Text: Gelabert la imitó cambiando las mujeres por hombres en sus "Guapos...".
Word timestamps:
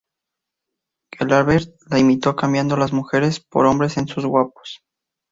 Gelabert 1.11 1.75
la 1.91 1.99
imitó 1.99 2.35
cambiando 2.35 2.75
las 2.75 2.91
mujeres 2.91 3.39
por 3.39 3.67
hombres 3.67 3.97
en 3.97 4.07
sus 4.07 4.25
"Guapos...". 4.25 4.79